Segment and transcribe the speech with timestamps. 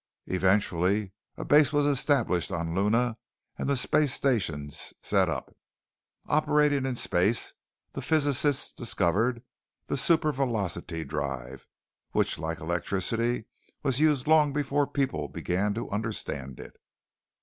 [0.25, 3.15] Eventually a base was established on Luna
[3.59, 5.55] and the space stations set up.
[6.25, 7.53] Operating in space,
[7.91, 9.43] the physicists discovered
[9.85, 11.67] the supervelocity drive,
[12.13, 13.45] which like electricity,
[13.83, 16.77] was used long before people began to understand it.